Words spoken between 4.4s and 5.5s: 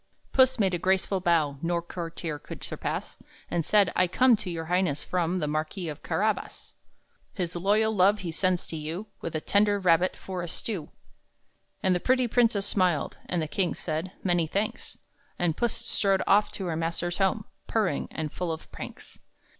your Highness from The